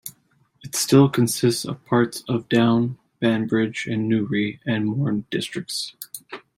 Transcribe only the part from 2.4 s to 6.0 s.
Down, Banbridge and Newry and Mourne districts.